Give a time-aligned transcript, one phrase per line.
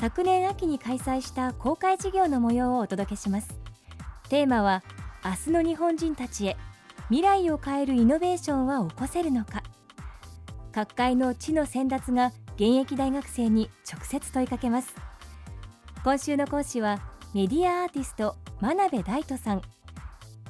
[0.00, 3.48] 昨年秋に開催した公開授業の模様をお届けします。
[4.28, 4.84] テーマは
[5.24, 6.56] 明日の日本人たちへ
[7.08, 9.64] 未来を変えるイノベーションは起こせるのか。
[10.70, 14.94] 各界の知の先達が現役大学生に直接問いかけます。
[16.04, 17.00] 今週の講師は
[17.34, 19.62] メディアアーティスト真鍋大斗さん。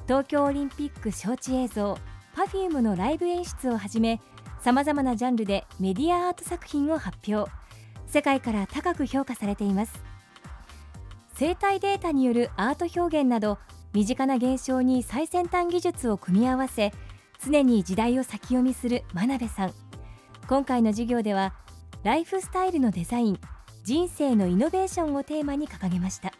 [0.05, 1.97] 東京オリンピック招致映像
[2.35, 4.21] Perfume のライブ演出をはじめ
[4.61, 7.49] さまざまなジャンルでメディアアート作品を発表。
[8.09, 10.03] 世界から高く評価されています。
[11.35, 13.59] 生態データによるアート表現など
[13.93, 16.91] 身近な現象に最先端技術を組み合わせ
[17.43, 19.73] 常に時代を先読みする真鍋さん。
[20.47, 21.53] 今回の授業では
[22.03, 23.39] ライフスタイルのデザイン
[23.83, 26.33] 人生のイノベーションをテーマに掲げました。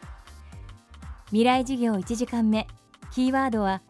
[1.26, 2.66] 未来授業1時間目
[3.12, 3.82] キーワードは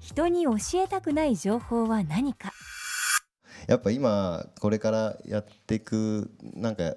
[0.00, 2.52] 人に教えたくない情報は何か。
[3.66, 6.94] やっぱ今これからやっていくなんか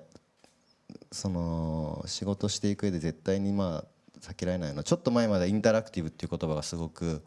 [1.12, 3.86] その仕事していく上で絶対にまあ
[4.22, 4.78] 避けられないの。
[4.78, 7.24] はちょっと前までインタラクティブっていう言葉がすごく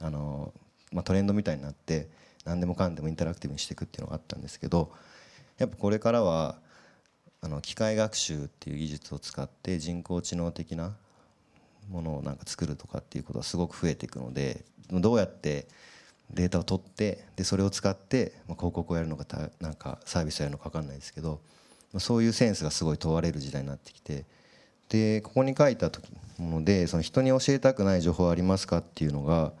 [0.00, 0.52] あの、
[0.92, 2.08] まあ、トレンドみたいになって
[2.44, 4.90] 何でもかんでもインタラクティブにしていくっていうのがあったんですけど
[5.58, 6.58] やっぱこれからは
[7.42, 10.94] あの機械学習っていう技術を使って人工知能的な
[11.90, 15.68] ものをなんか作るとかっていうことがすごく増えていくのでどうやって
[16.30, 19.24] データを取ってでそれを使って、まあ、広告をやるのか
[19.60, 21.40] なんかサービスをやるのか分かんないですけど
[21.98, 24.24] そういうセンスがすごい問われる時代になってきて
[24.88, 25.90] でここに書いた
[26.38, 29.52] ものでその人に教えたくない情報ありますかっていうのが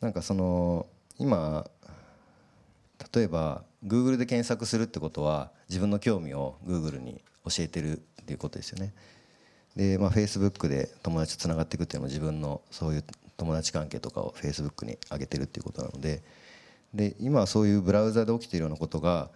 [0.00, 0.86] なんかその
[1.18, 1.68] 今
[3.14, 8.92] 例えば Google で検索するってことは自分の興味を Google に教えてるっていうことですよね。
[9.76, 13.04] で、まあ、Facebook で友達とつながっていくっていうのも自分のそういう
[13.36, 16.22] 友達関係とかを Facebook に上げてるっていうことなので
[16.92, 19.30] で今はそういうブラウザで起きているようなことが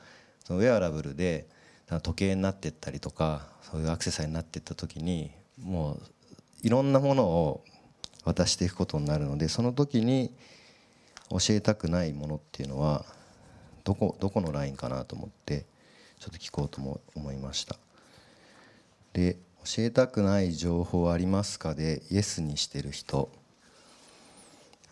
[0.44, 1.46] そのウェアラブルで
[1.88, 5.30] 時計になってったりとかそういうアクセサリーになってった時に
[5.62, 6.00] もう
[6.62, 7.64] いろんなものを
[8.24, 10.32] 渡していくことになるのでその時に
[11.30, 13.04] 教えたくないものっていうのは
[13.84, 15.66] どこどこのラインかなと思って
[16.20, 17.76] ちょっと聞こうとも思いました。
[19.12, 23.30] で教えたくない情報ありますかでイエスにしてる人。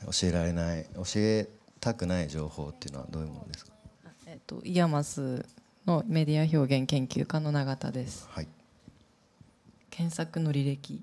[0.06, 1.47] 教えられない教え
[1.79, 3.73] たくない情報っていうのはどういうものですか？
[4.27, 5.44] えっと IAMAS
[5.87, 8.49] のメディア表現研究科の永田です、はい、
[9.91, 11.03] 検索の履歴。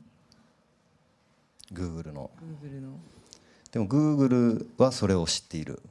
[1.73, 2.31] Google の。
[2.63, 2.99] Google の。
[3.71, 5.81] でも Google はそれを知っている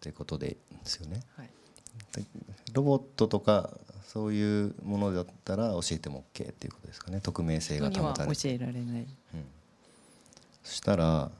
[0.00, 1.48] ということですよね、はい、
[2.72, 3.70] ロボットとか
[4.06, 7.20] そういうものだったら教えても OK っていうことですかね。
[7.20, 8.42] 匿名性が保たれて。
[8.42, 9.06] 教えられない、うん、
[10.62, 11.30] そしたら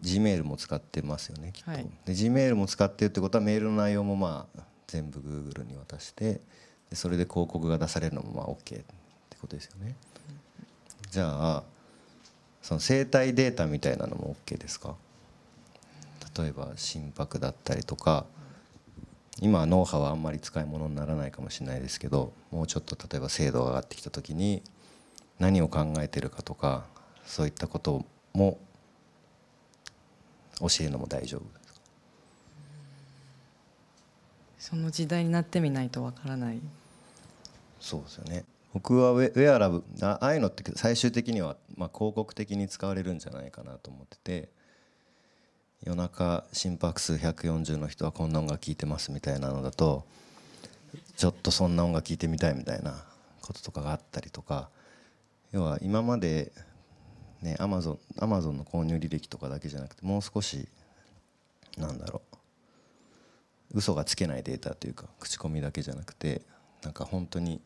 [0.00, 6.40] G メールも使ってますよねきっと、はい、で G メールも使ってるってことはメールの内容もまあ全部 Google に渡して
[6.90, 8.84] でそれで広告が出されるのもまあ OK って
[9.40, 9.94] ことですよね。
[11.10, 11.62] じゃあ
[12.62, 14.94] その生体データみたいなのも OK ですか？
[16.38, 18.26] 例えば心拍だったりとか
[19.40, 24.62] 今は脳波はあんまり使い物にならないかもしれないですけどもうちょっと例えば精度が上がってきた時に
[25.38, 26.84] 何を考えてるかとか
[27.24, 28.04] そういったこと
[28.34, 28.58] も
[30.60, 31.42] 教えるのも大丈夫
[34.68, 36.58] その時代になってみないとわからない。
[37.78, 38.44] そうですよね。
[38.74, 44.48] 僕はウェアラブああいうのって最終的にはまあ広告的に使われるんじゃないかなと思ってて
[45.84, 50.04] 夜中心拍数140の人はこんな音楽聴いてますみたいなのだと
[51.16, 53.04] ちょっとそんな音楽聴いてみたいみたいな
[53.40, 54.68] こととかがあったりとか
[55.52, 56.52] 要は今まで
[57.40, 60.68] ねアマゾンアマゾンの購入履歴とかだけじゃなくてもう少し
[61.78, 62.35] なんだろう
[63.76, 66.40] 嘘がつけないデータというか口コミだけじゃなくて
[66.82, 67.60] なんか本当に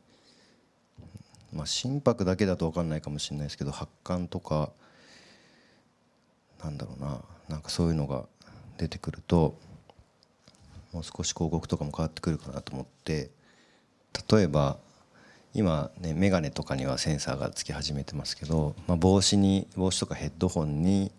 [1.52, 4.70] まあ心拍だけだと分かんないかもしれないですけど発汗とか
[6.64, 8.24] なんだろうななんかそういうのが
[8.76, 9.56] 出てくると
[10.92, 13.30] もう少し広告とかも変わってくるかなと思って
[14.32, 14.78] 例えば
[15.54, 21.12] 今ね眼鏡とかにはセンサーがつき始めてますけど、まあ、帽子に帽子とかヘッドホンに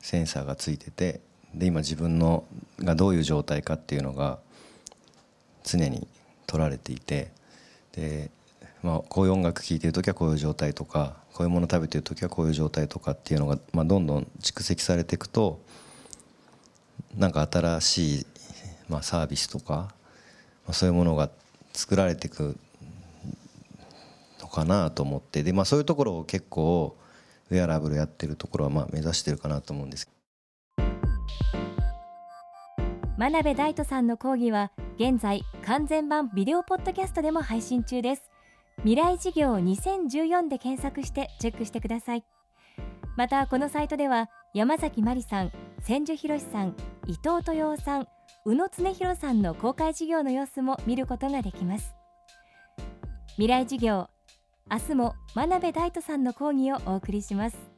[0.00, 1.20] センサーがついてて
[1.54, 2.44] で今自分の
[2.80, 4.38] がどういう状態かっていうのが
[5.64, 6.06] 常に
[6.46, 7.30] 取られていて
[7.92, 8.30] で、
[8.82, 15.60] まあ、こういう音楽聴いてる時はこういう状態とかこういうもの食べてる時はこういう状態とかっていうのが、まあ、どんどん蓄積されていくと
[17.16, 18.26] なんか新しい、
[18.88, 21.30] まあ、サービスとか、まあ、そういうものが
[21.72, 22.56] 作られていく
[24.40, 26.96] のかなと思ってで、まあ、そういうところを結構
[27.50, 30.17] ウェアラブルやってるところはまあ目指してるかなと思うんですけど。
[33.18, 38.30] 真鍋大斗さんの講義は現在完全版ビデオポッドキャストでも配信中です。
[38.84, 42.24] 未来事業2014で検索してチェックしてください。
[43.16, 45.50] またこのサイトでは山崎真理さん
[45.82, 46.76] 千住博さん
[47.08, 48.06] 伊藤豊さん
[48.44, 51.96] 宇野恒弘さんの公開授業の様子も見ることができます。
[53.30, 54.08] 未来事業
[54.70, 57.77] 明日も真鍋大斗さんの講義をお送りします。